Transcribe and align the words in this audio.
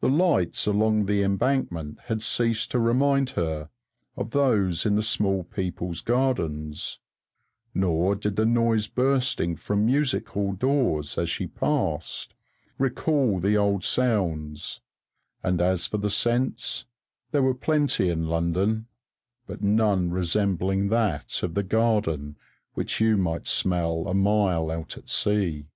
The 0.00 0.08
lights 0.08 0.66
along 0.66 1.04
the 1.04 1.22
Embankment 1.22 1.98
had 2.06 2.22
ceased 2.22 2.70
to 2.70 2.78
remind 2.78 3.28
her 3.36 3.68
of 4.16 4.30
those 4.30 4.86
in 4.86 4.96
the 4.96 5.02
Small 5.02 5.44
People's 5.44 6.00
Gardens; 6.00 6.98
nor 7.74 8.14
did 8.14 8.36
the 8.36 8.46
noise 8.46 8.88
bursting 8.88 9.56
from 9.56 9.84
music 9.84 10.30
hall 10.30 10.54
doors 10.54 11.18
as 11.18 11.28
she 11.28 11.46
passed, 11.46 12.32
recall 12.78 13.38
the 13.38 13.58
old 13.58 13.84
sounds; 13.84 14.80
and 15.42 15.60
as 15.60 15.84
for 15.86 15.98
the 15.98 16.08
scents, 16.08 16.86
there 17.30 17.42
were 17.42 17.52
plenty 17.52 18.08
in 18.08 18.28
London, 18.28 18.86
but 19.46 19.60
none 19.60 20.08
resembling 20.10 20.88
that 20.88 21.42
of 21.42 21.52
the 21.52 21.62
garden 21.62 22.36
which 22.72 22.98
you 22.98 23.18
might 23.18 23.46
smell 23.46 24.06
a 24.08 24.14
mile 24.14 24.70
out 24.70 24.96
at 24.96 25.10
sea. 25.10 25.66